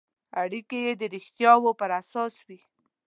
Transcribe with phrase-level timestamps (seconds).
[0.41, 2.59] اړیکې یې د رښتیاوو پر اساس وي.